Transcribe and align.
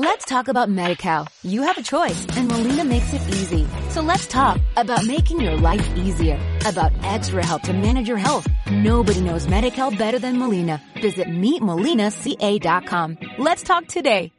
Let's 0.00 0.26
talk 0.26 0.46
about 0.46 0.68
MediCal. 0.68 1.26
You 1.42 1.62
have 1.62 1.76
a 1.76 1.82
choice 1.82 2.24
and 2.36 2.46
Molina 2.46 2.84
makes 2.84 3.12
it 3.12 3.20
easy. 3.34 3.66
So 3.90 4.00
let's 4.00 4.28
talk 4.28 4.60
about 4.76 5.04
making 5.04 5.40
your 5.40 5.56
life 5.56 5.84
easier, 5.96 6.38
about 6.64 6.92
extra 7.02 7.44
help 7.44 7.62
to 7.62 7.72
manage 7.72 8.06
your 8.06 8.16
health. 8.16 8.46
Nobody 8.70 9.20
knows 9.20 9.48
MediCal 9.48 9.98
better 9.98 10.20
than 10.20 10.38
Molina. 10.38 10.80
Visit 11.02 11.26
meetmolinaca.com. 11.26 13.18
Let's 13.38 13.64
talk 13.64 13.88
today. 13.88 14.30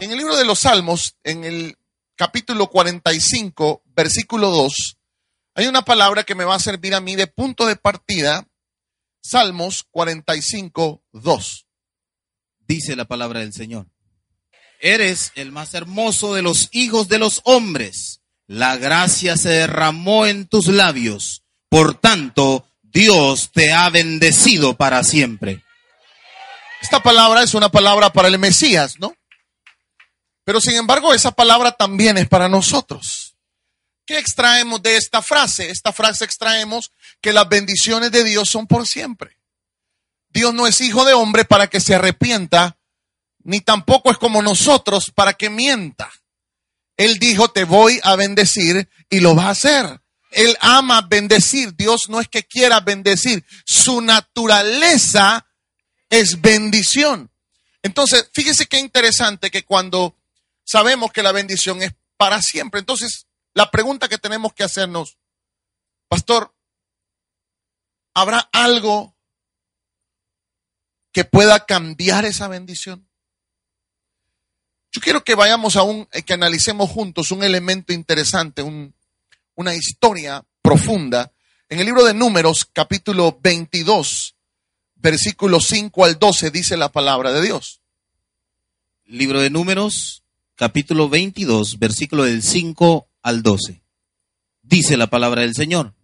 En 0.00 0.10
el 0.10 0.18
libro 0.18 0.34
de 0.36 0.44
los 0.44 0.58
Salmos, 0.58 1.14
en 1.22 1.44
el 1.44 1.76
capítulo 2.16 2.66
45, 2.66 3.84
versículo 3.94 4.50
2, 4.50 4.96
hay 5.54 5.68
una 5.68 5.82
palabra 5.82 6.24
que 6.24 6.34
me 6.34 6.42
va 6.42 6.56
a 6.56 6.58
servir 6.58 6.96
a 6.96 7.00
mí 7.00 7.14
de 7.14 7.28
punto 7.28 7.64
de 7.64 7.76
partida. 7.76 8.44
Salmos 9.20 9.84
45, 9.92 11.00
2. 11.12 11.66
Dice 12.66 12.96
la 12.96 13.04
palabra 13.04 13.40
del 13.40 13.52
Señor. 13.52 13.86
Eres 14.80 15.32
el 15.36 15.52
más 15.52 15.74
hermoso 15.74 16.34
de 16.34 16.42
los 16.42 16.68
hijos 16.72 17.08
de 17.08 17.18
los 17.18 17.40
hombres. 17.44 18.20
La 18.46 18.76
gracia 18.76 19.36
se 19.36 19.50
derramó 19.50 20.26
en 20.26 20.46
tus 20.46 20.66
labios. 20.66 21.44
Por 21.68 21.94
tanto, 21.94 22.66
Dios 22.82 23.50
te 23.52 23.72
ha 23.72 23.88
bendecido 23.90 24.74
para 24.74 25.04
siempre. 25.04 25.62
Esta 26.82 27.02
palabra 27.02 27.42
es 27.42 27.54
una 27.54 27.70
palabra 27.70 28.12
para 28.12 28.28
el 28.28 28.38
Mesías, 28.38 28.98
¿no? 28.98 29.14
Pero 30.44 30.60
sin 30.60 30.74
embargo, 30.74 31.14
esa 31.14 31.30
palabra 31.30 31.72
también 31.72 32.18
es 32.18 32.28
para 32.28 32.48
nosotros. 32.48 33.36
¿Qué 34.04 34.18
extraemos 34.18 34.82
de 34.82 34.96
esta 34.96 35.22
frase? 35.22 35.70
Esta 35.70 35.92
frase 35.92 36.24
extraemos 36.24 36.90
que 37.20 37.32
las 37.32 37.48
bendiciones 37.48 38.10
de 38.10 38.24
Dios 38.24 38.48
son 38.48 38.66
por 38.66 38.86
siempre. 38.86 39.38
Dios 40.32 40.54
no 40.54 40.66
es 40.66 40.80
hijo 40.80 41.04
de 41.04 41.12
hombre 41.12 41.44
para 41.44 41.68
que 41.68 41.80
se 41.80 41.94
arrepienta, 41.94 42.78
ni 43.44 43.60
tampoco 43.60 44.10
es 44.10 44.18
como 44.18 44.40
nosotros 44.40 45.12
para 45.14 45.34
que 45.34 45.50
mienta. 45.50 46.10
Él 46.96 47.18
dijo, 47.18 47.48
te 47.48 47.64
voy 47.64 48.00
a 48.02 48.16
bendecir 48.16 48.88
y 49.10 49.20
lo 49.20 49.34
va 49.34 49.46
a 49.46 49.50
hacer. 49.50 50.00
Él 50.30 50.56
ama 50.60 51.02
bendecir. 51.02 51.74
Dios 51.76 52.08
no 52.08 52.20
es 52.20 52.28
que 52.28 52.44
quiera 52.44 52.80
bendecir. 52.80 53.44
Su 53.66 54.00
naturaleza 54.00 55.46
es 56.08 56.40
bendición. 56.40 57.30
Entonces, 57.82 58.30
fíjese 58.32 58.66
qué 58.66 58.78
interesante 58.78 59.50
que 59.50 59.64
cuando 59.64 60.16
sabemos 60.64 61.12
que 61.12 61.22
la 61.22 61.32
bendición 61.32 61.82
es 61.82 61.92
para 62.16 62.40
siempre, 62.40 62.80
entonces 62.80 63.26
la 63.54 63.70
pregunta 63.70 64.08
que 64.08 64.18
tenemos 64.18 64.52
que 64.52 64.62
hacernos, 64.62 65.18
pastor, 66.08 66.54
¿habrá 68.14 68.48
algo 68.52 69.11
que 71.12 71.24
pueda 71.24 71.64
cambiar 71.66 72.24
esa 72.24 72.48
bendición? 72.48 73.06
Yo 74.90 75.00
quiero 75.00 75.24
que 75.24 75.34
vayamos 75.34 75.76
a 75.76 75.82
un, 75.82 76.08
eh, 76.12 76.22
que 76.22 76.34
analicemos 76.34 76.90
juntos 76.90 77.30
un 77.30 77.42
elemento 77.42 77.92
interesante, 77.92 78.62
un, 78.62 78.94
una 79.54 79.74
historia 79.74 80.44
profunda. 80.60 81.32
En 81.68 81.80
el 81.80 81.86
libro 81.86 82.04
de 82.04 82.12
Números, 82.12 82.66
capítulo 82.70 83.38
22, 83.42 84.36
versículos 84.96 85.66
5 85.66 86.04
al 86.04 86.18
12, 86.18 86.50
dice 86.50 86.76
la 86.76 86.90
palabra 86.90 87.32
de 87.32 87.42
Dios. 87.42 87.80
Libro 89.04 89.40
de 89.40 89.50
Números, 89.50 90.24
capítulo 90.56 91.08
22, 91.08 91.78
versículo 91.78 92.24
del 92.24 92.42
5 92.42 93.08
al 93.22 93.42
12. 93.42 93.82
Dice 94.62 94.96
la 94.96 95.08
palabra 95.08 95.42
del 95.42 95.54
Señor. 95.54 95.94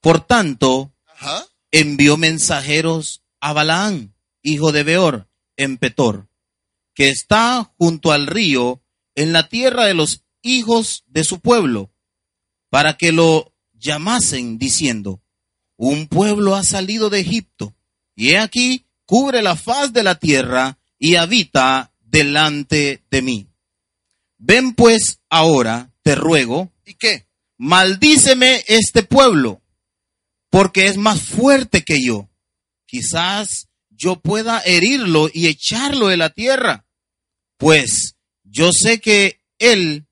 Por 0.00 0.24
tanto, 0.24 0.92
Ajá. 1.06 1.44
envió 1.70 2.16
mensajeros 2.16 3.21
a 3.42 3.52
Balaán, 3.52 4.14
hijo 4.40 4.70
de 4.70 4.84
Beor, 4.84 5.28
en 5.56 5.76
Petor, 5.76 6.28
que 6.94 7.10
está 7.10 7.74
junto 7.76 8.12
al 8.12 8.28
río, 8.28 8.80
en 9.16 9.32
la 9.32 9.48
tierra 9.48 9.84
de 9.84 9.94
los 9.94 10.22
hijos 10.42 11.02
de 11.08 11.24
su 11.24 11.40
pueblo, 11.40 11.90
para 12.70 12.96
que 12.96 13.10
lo 13.10 13.52
llamasen, 13.72 14.58
diciendo, 14.58 15.20
un 15.76 16.06
pueblo 16.06 16.54
ha 16.54 16.62
salido 16.62 17.10
de 17.10 17.18
Egipto, 17.18 17.74
y 18.14 18.30
he 18.30 18.38
aquí 18.38 18.86
cubre 19.06 19.42
la 19.42 19.56
faz 19.56 19.92
de 19.92 20.04
la 20.04 20.14
tierra 20.14 20.78
y 20.96 21.16
habita 21.16 21.92
delante 21.98 23.02
de 23.10 23.22
mí. 23.22 23.48
Ven 24.38 24.74
pues 24.74 25.20
ahora, 25.28 25.92
te 26.02 26.14
ruego, 26.14 26.72
¿Y 26.86 26.94
qué? 26.94 27.26
maldíceme 27.58 28.62
este 28.68 29.02
pueblo, 29.02 29.60
porque 30.48 30.86
es 30.86 30.96
más 30.96 31.20
fuerte 31.20 31.82
que 31.82 32.00
yo. 32.00 32.28
Quizás 32.92 33.70
yo 33.88 34.20
pueda 34.20 34.60
herirlo 34.60 35.30
y 35.32 35.46
echarlo 35.46 36.08
de 36.08 36.18
la 36.18 36.28
tierra, 36.28 36.84
pues 37.56 38.16
yo 38.44 38.70
sé 38.70 39.00
que 39.00 39.40
él, 39.58 40.06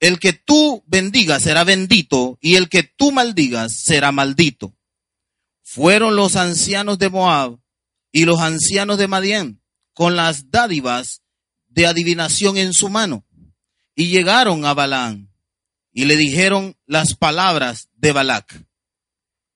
el 0.00 0.18
que 0.18 0.32
tú 0.32 0.82
bendigas 0.88 1.44
será 1.44 1.62
bendito, 1.62 2.36
y 2.40 2.56
el 2.56 2.68
que 2.68 2.82
tú 2.82 3.12
maldigas 3.12 3.84
será 3.84 4.10
maldito. 4.10 4.74
Fueron 5.62 6.16
los 6.16 6.34
ancianos 6.34 6.98
de 6.98 7.08
Moab 7.08 7.60
y 8.10 8.24
los 8.24 8.40
ancianos 8.40 8.98
de 8.98 9.06
Madián 9.06 9.62
con 9.94 10.16
las 10.16 10.50
dádivas 10.50 11.22
de 11.68 11.86
adivinación 11.86 12.56
en 12.56 12.72
su 12.72 12.88
mano, 12.88 13.24
y 13.94 14.08
llegaron 14.08 14.64
a 14.64 14.74
Balaán 14.74 15.32
y 15.92 16.06
le 16.06 16.16
dijeron 16.16 16.76
las 16.84 17.14
palabras 17.14 17.90
de 17.94 18.10
Balac. 18.10 18.66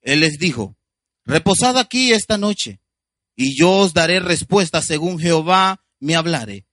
Él 0.00 0.20
les 0.20 0.38
dijo, 0.38 0.76
reposad 1.24 1.78
aquí 1.78 2.12
esta 2.12 2.38
noche, 2.38 2.80
y 3.36 3.56
yo 3.56 3.70
os 3.70 3.94
daré 3.94 4.20
respuesta 4.20 4.82
según 4.82 5.18
Jehová 5.18 5.84
me 6.00 6.16
hablare. 6.16 6.66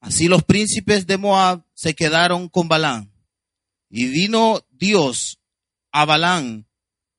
Así 0.00 0.26
los 0.26 0.42
príncipes 0.42 1.06
de 1.06 1.16
Moab 1.16 1.64
se 1.74 1.94
quedaron 1.94 2.48
con 2.48 2.68
Balán. 2.68 3.12
Y 3.88 4.06
vino 4.06 4.64
Dios 4.70 5.38
a 5.92 6.04
Balán 6.04 6.66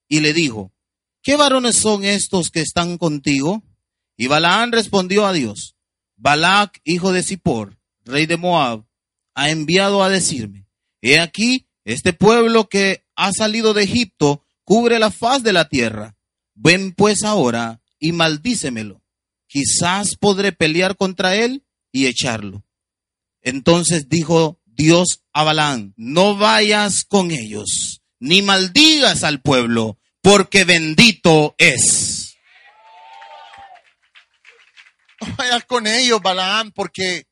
y 0.08 0.20
le 0.20 0.34
dijo, 0.34 0.74
¿qué 1.22 1.36
varones 1.36 1.76
son 1.76 2.04
estos 2.04 2.50
que 2.50 2.62
están 2.62 2.98
contigo? 2.98 3.64
Y 4.18 4.28
Balaán 4.28 4.72
respondió 4.72 5.26
a 5.26 5.34
Dios, 5.34 5.76
Balac, 6.18 6.82
hijo 6.84 7.12
de 7.12 7.24
Zippor, 7.24 7.78
rey 8.06 8.26
de 8.26 8.38
Moab, 8.38 8.86
ha 9.34 9.50
enviado 9.50 10.04
a 10.04 10.10
decirme, 10.10 10.68
he 11.02 11.20
aquí, 11.20 11.68
este 11.86 12.14
pueblo 12.14 12.70
que 12.70 13.06
ha 13.16 13.32
salido 13.32 13.74
de 13.74 13.84
Egipto 13.84 14.46
cubre 14.64 15.00
la 15.00 15.12
faz 15.12 15.44
de 15.44 15.54
la 15.54 15.68
tierra. 15.68 16.16
Ven 16.56 16.94
pues 16.94 17.24
ahora 17.24 17.82
y 18.00 18.12
maldícemelo. 18.12 19.02
Quizás 19.48 20.16
podré 20.20 20.52
pelear 20.52 20.98
contra 20.98 21.36
él 21.36 21.66
y 21.92 22.08
echarlo. 22.08 22.64
Entonces 23.42 24.10
dijo 24.10 24.60
Dios 24.66 25.24
a 25.34 25.44
Balaán, 25.44 25.94
no 25.98 26.36
vayas 26.36 27.04
con 27.04 27.32
ellos, 27.32 28.02
ni 28.20 28.42
maldigas 28.42 29.24
al 29.24 29.42
pueblo, 29.42 30.00
porque 30.22 30.64
bendito 30.64 31.56
es. 31.58 32.36
No 35.22 35.36
vayas 35.36 35.66
con 35.66 35.88
ellos, 35.88 36.22
Balaam, 36.22 36.72
porque 36.72 37.28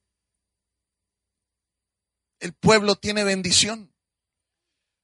el 2.40 2.53
pueblo 2.53 2.96
tiene 2.96 3.24
bendición. 3.24 3.91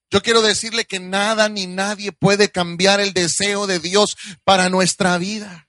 Yo 0.10 0.22
quiero 0.22 0.42
decirle 0.42 0.86
que 0.86 1.00
nada 1.00 1.50
ni 1.50 1.68
nadie 1.68 2.12
puede 2.12 2.50
cambiar 2.50 3.00
el 3.00 3.14
deseo 3.14 3.68
de 3.68 3.80
Dios 3.80 4.16
para 4.44 4.70
nuestra 4.70 5.18
vida. 5.18 5.68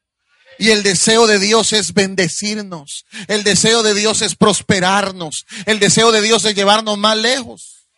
Y 0.59 0.71
el 0.71 0.83
deseo 0.83 1.27
de 1.27 1.39
Dios 1.39 1.73
es 1.73 1.95
bendecirnos. 1.95 3.05
El 3.29 3.45
deseo 3.45 3.83
de 3.83 3.95
Dios 3.95 4.23
es 4.23 4.37
prosperarnos. 4.37 5.47
El 5.67 5.79
deseo 5.79 6.13
de 6.13 6.21
Dios 6.21 6.45
es 6.45 6.55
llevarnos 6.55 6.99
más 6.99 7.17
lejos. 7.17 7.89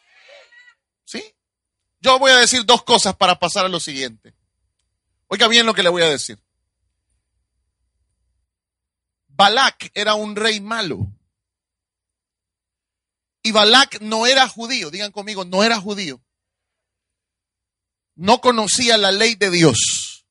¿Sí? 1.05 1.23
Yo 2.01 2.19
voy 2.19 2.33
a 2.33 2.37
decir 2.37 2.65
dos 2.65 2.85
cosas 2.85 3.17
para 3.17 3.39
pasar 3.39 3.65
a 3.65 3.71
lo 3.71 3.81
siguiente. 3.81 4.35
Oiga 5.29 5.49
bien 5.49 5.67
lo 5.67 5.75
que 5.75 5.83
le 5.83 5.89
voy 5.89 6.03
a 6.03 6.11
decir. 6.11 6.39
Balak 9.29 9.91
era 9.95 10.15
un 10.15 10.37
rey 10.37 10.61
malo. 10.61 11.07
Y 13.43 13.53
Balak 13.53 14.01
no 14.01 14.27
era 14.27 14.47
judío, 14.49 14.91
digan 14.91 15.13
conmigo, 15.13 15.47
no 15.47 15.65
era 15.65 15.81
judío. 15.81 16.21
No 18.21 18.43
conocía 18.43 18.99
la 18.99 19.13
ley 19.13 19.35
de 19.35 19.51
Dios. 19.51 20.27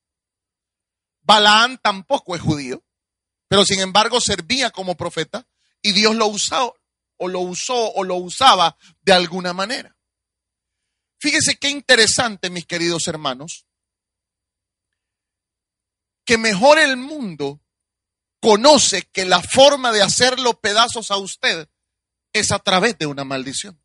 Balaán 1.22 1.76
tampoco 1.78 2.36
es 2.36 2.40
judío, 2.40 2.84
pero 3.48 3.64
sin 3.64 3.80
embargo 3.80 4.20
servía 4.20 4.70
como 4.70 4.96
profeta 4.96 5.48
y 5.82 5.90
Dios 5.90 6.14
lo 6.14 6.28
usó 6.28 6.76
o 7.16 7.26
lo 7.26 7.40
usó 7.40 7.90
o 7.94 8.04
lo 8.04 8.14
usaba 8.14 8.76
de 9.00 9.12
alguna 9.12 9.52
manera. 9.54 9.96
Fíjese 11.18 11.56
qué 11.56 11.68
interesante, 11.68 12.48
mis 12.48 12.64
queridos 12.64 13.08
hermanos, 13.08 13.66
que 16.24 16.38
mejor 16.38 16.78
el 16.78 16.96
mundo 16.96 17.60
conoce 18.40 19.02
que 19.10 19.24
la 19.24 19.42
forma 19.42 19.90
de 19.90 20.02
hacerlo 20.02 20.60
pedazos 20.60 21.10
a 21.10 21.16
usted 21.16 21.68
es 22.32 22.52
a 22.52 22.60
través 22.60 22.96
de 22.98 23.06
una 23.06 23.24
maldición. 23.24 23.79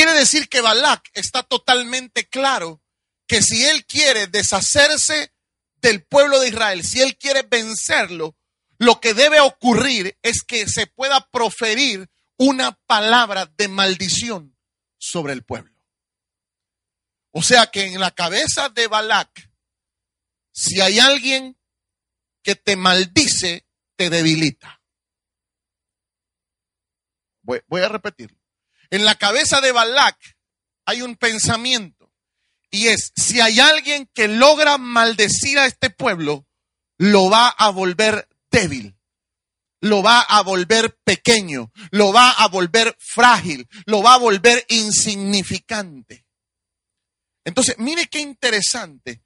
Quiere 0.00 0.14
decir 0.14 0.48
que 0.48 0.62
Balak 0.62 1.10
está 1.12 1.42
totalmente 1.42 2.26
claro 2.26 2.82
que 3.26 3.42
si 3.42 3.66
él 3.66 3.84
quiere 3.84 4.28
deshacerse 4.28 5.34
del 5.82 6.02
pueblo 6.06 6.40
de 6.40 6.48
Israel, 6.48 6.82
si 6.82 7.02
él 7.02 7.18
quiere 7.18 7.42
vencerlo, 7.42 8.34
lo 8.78 8.98
que 8.98 9.12
debe 9.12 9.40
ocurrir 9.40 10.18
es 10.22 10.42
que 10.42 10.66
se 10.68 10.86
pueda 10.86 11.28
proferir 11.28 12.08
una 12.38 12.80
palabra 12.86 13.44
de 13.58 13.68
maldición 13.68 14.56
sobre 14.96 15.34
el 15.34 15.44
pueblo. 15.44 15.76
O 17.32 17.42
sea 17.42 17.66
que 17.66 17.84
en 17.84 18.00
la 18.00 18.12
cabeza 18.12 18.70
de 18.70 18.86
Balac, 18.86 19.50
si 20.50 20.80
hay 20.80 20.98
alguien 20.98 21.58
que 22.42 22.54
te 22.54 22.74
maldice, 22.74 23.66
te 23.96 24.08
debilita. 24.08 24.80
Voy, 27.42 27.60
voy 27.66 27.82
a 27.82 27.90
repetirlo. 27.90 28.39
En 28.90 29.04
la 29.04 29.14
cabeza 29.14 29.60
de 29.60 29.72
Balac 29.72 30.16
hay 30.84 31.02
un 31.02 31.16
pensamiento 31.16 32.12
y 32.70 32.88
es, 32.88 33.12
si 33.16 33.40
hay 33.40 33.60
alguien 33.60 34.08
que 34.12 34.28
logra 34.28 34.78
maldecir 34.78 35.58
a 35.58 35.66
este 35.66 35.90
pueblo, 35.90 36.46
lo 36.98 37.30
va 37.30 37.48
a 37.48 37.70
volver 37.70 38.28
débil, 38.50 38.96
lo 39.80 40.02
va 40.02 40.20
a 40.20 40.42
volver 40.42 40.96
pequeño, 41.04 41.72
lo 41.90 42.12
va 42.12 42.30
a 42.30 42.48
volver 42.48 42.96
frágil, 42.98 43.68
lo 43.86 44.02
va 44.02 44.14
a 44.14 44.18
volver 44.18 44.64
insignificante. 44.68 46.26
Entonces, 47.44 47.76
mire 47.78 48.06
qué 48.06 48.20
interesante 48.20 49.22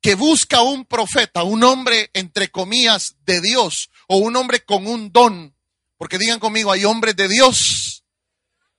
que 0.00 0.14
busca 0.14 0.62
un 0.62 0.84
profeta, 0.84 1.42
un 1.42 1.64
hombre 1.64 2.10
entre 2.12 2.50
comillas 2.50 3.16
de 3.20 3.40
Dios 3.40 3.90
o 4.06 4.18
un 4.18 4.36
hombre 4.36 4.64
con 4.64 4.86
un 4.86 5.10
don. 5.10 5.56
Porque 5.96 6.18
digan 6.18 6.38
conmigo, 6.38 6.70
hay 6.70 6.84
hombres 6.84 7.16
de 7.16 7.28
Dios 7.28 7.93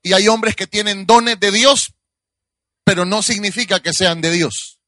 y 0.06 0.14
hay 0.14 0.28
hombres 0.28 0.56
que 0.56 0.68
tienen 0.68 1.08
dones 1.08 1.40
de 1.40 1.52
Dios, 1.52 1.96
pero 2.84 3.06
no 3.06 3.24
significa 3.24 3.80
que 3.80 3.92
sean 3.92 4.22
de 4.22 4.30
Dios. 4.30 4.80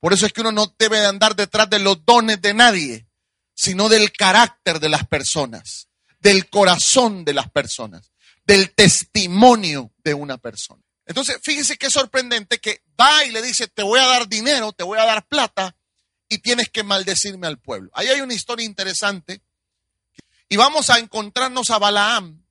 Por 0.00 0.12
eso 0.12 0.26
es 0.26 0.32
que 0.32 0.40
uno 0.40 0.50
no 0.50 0.74
debe 0.76 0.98
de 0.98 1.06
andar 1.06 1.36
detrás 1.36 1.70
de 1.70 1.78
los 1.78 2.04
dones 2.04 2.42
de 2.42 2.52
nadie, 2.52 3.06
sino 3.54 3.88
del 3.88 4.10
carácter 4.10 4.80
de 4.80 4.88
las 4.88 5.06
personas, 5.06 5.86
del 6.18 6.50
corazón 6.50 7.24
de 7.24 7.32
las 7.32 7.48
personas, 7.48 8.10
del 8.44 8.74
testimonio 8.74 9.92
de 10.02 10.14
una 10.14 10.36
persona. 10.36 10.82
Entonces, 11.06 11.38
fíjense 11.40 11.76
qué 11.76 11.88
sorprendente 11.88 12.58
que 12.58 12.82
va 13.00 13.24
y 13.24 13.30
le 13.30 13.40
dice, 13.40 13.68
te 13.68 13.84
voy 13.84 14.00
a 14.00 14.06
dar 14.06 14.28
dinero, 14.28 14.72
te 14.72 14.82
voy 14.82 14.98
a 14.98 15.06
dar 15.06 15.28
plata 15.28 15.76
y 16.28 16.38
tienes 16.38 16.70
que 16.70 16.82
maldecirme 16.82 17.46
al 17.46 17.60
pueblo. 17.60 17.88
Ahí 17.94 18.08
hay 18.08 18.20
una 18.20 18.34
historia 18.34 18.66
interesante 18.66 19.42
y 20.48 20.56
vamos 20.56 20.90
a 20.90 20.98
encontrarnos 20.98 21.70
a 21.70 21.78
Balaam, 21.78 22.43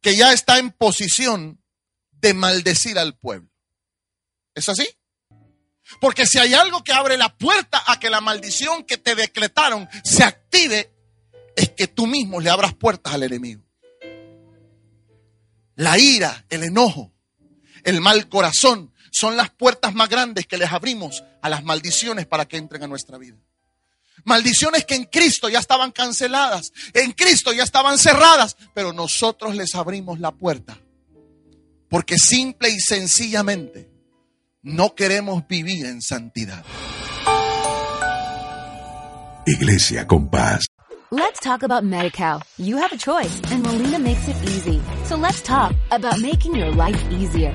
que 0.00 0.16
ya 0.16 0.32
está 0.32 0.58
en 0.58 0.70
posición 0.70 1.62
de 2.10 2.34
maldecir 2.34 2.98
al 2.98 3.16
pueblo. 3.16 3.50
¿Es 4.54 4.68
así? 4.68 4.88
Porque 6.00 6.26
si 6.26 6.38
hay 6.38 6.54
algo 6.54 6.84
que 6.84 6.92
abre 6.92 7.16
la 7.16 7.36
puerta 7.36 7.82
a 7.86 7.98
que 7.98 8.10
la 8.10 8.20
maldición 8.20 8.84
que 8.84 8.98
te 8.98 9.14
decretaron 9.14 9.88
se 10.04 10.22
active, 10.22 10.92
es 11.56 11.70
que 11.70 11.88
tú 11.88 12.06
mismo 12.06 12.40
le 12.40 12.50
abras 12.50 12.74
puertas 12.74 13.14
al 13.14 13.22
enemigo. 13.22 13.64
La 15.76 15.98
ira, 15.98 16.44
el 16.50 16.64
enojo, 16.64 17.12
el 17.84 18.00
mal 18.00 18.28
corazón, 18.28 18.92
son 19.10 19.36
las 19.36 19.50
puertas 19.50 19.94
más 19.94 20.08
grandes 20.08 20.46
que 20.46 20.58
les 20.58 20.70
abrimos 20.72 21.24
a 21.40 21.48
las 21.48 21.64
maldiciones 21.64 22.26
para 22.26 22.46
que 22.46 22.56
entren 22.56 22.82
a 22.82 22.86
nuestra 22.86 23.16
vida. 23.16 23.38
Maldiciones 24.24 24.84
que 24.84 24.94
en 24.94 25.04
Cristo 25.04 25.48
ya 25.48 25.58
estaban 25.58 25.92
canceladas, 25.92 26.72
en 26.92 27.12
Cristo 27.12 27.52
ya 27.52 27.62
estaban 27.62 27.98
cerradas, 27.98 28.56
pero 28.74 28.92
nosotros 28.92 29.54
les 29.54 29.74
abrimos 29.74 30.20
la 30.20 30.32
puerta. 30.32 30.78
Porque 31.88 32.18
simple 32.18 32.70
y 32.70 32.78
sencillamente 32.80 33.90
no 34.62 34.94
queremos 34.94 35.46
vivir 35.48 35.86
en 35.86 36.02
santidad. 36.02 36.64
Iglesia 39.46 40.06
con 40.06 40.28
Paz. 40.28 40.66
Let's 41.10 41.40
talk 41.40 41.62
about 41.62 41.84
MediCal. 41.84 42.42
You 42.58 42.76
have 42.76 42.92
a 42.92 42.98
choice 42.98 43.40
and 43.50 43.62
Molina 43.62 43.98
makes 43.98 44.28
it 44.28 44.36
easy. 44.44 44.82
So 45.04 45.16
let's 45.16 45.40
talk 45.40 45.72
about 45.90 46.20
making 46.20 46.54
your 46.54 46.70
life 46.70 47.02
easier, 47.10 47.54